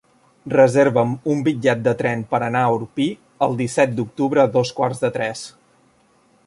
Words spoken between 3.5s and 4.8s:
disset d'octubre a dos